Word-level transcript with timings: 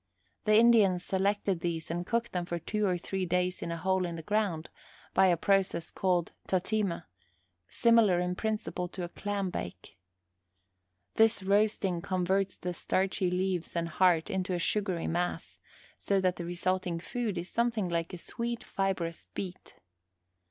The 0.45 0.57
Indians 0.57 1.03
selected 1.05 1.59
these 1.59 1.91
and 1.91 2.07
cooked 2.07 2.31
them 2.31 2.43
for 2.45 2.57
two 2.57 2.87
or 2.87 2.97
three 2.97 3.23
days 3.23 3.61
in 3.61 3.71
a 3.71 3.77
hole 3.77 4.03
in 4.03 4.15
the 4.15 4.23
ground, 4.23 4.71
by 5.13 5.27
a 5.27 5.37
process 5.37 5.91
called 5.91 6.31
tatema, 6.47 7.05
similar 7.67 8.19
in 8.19 8.33
principle 8.33 8.87
to 8.87 9.03
a 9.03 9.09
clam 9.09 9.51
bake. 9.51 9.99
This 11.17 11.43
roasting 11.43 12.01
converts 12.01 12.57
the 12.57 12.73
starchy 12.73 13.29
leaves 13.29 13.75
and 13.75 13.89
heart 13.89 14.31
into 14.31 14.55
a 14.55 14.57
sugary 14.59 15.05
mass, 15.05 15.59
so 15.99 16.19
that 16.19 16.37
the 16.37 16.45
resulting 16.45 16.99
food 16.99 17.37
is 17.37 17.51
something 17.51 17.87
like 17.87 18.11
a 18.11 18.17
sweet 18.17 18.63
fibrous 18.63 19.27
beet. 19.35 19.75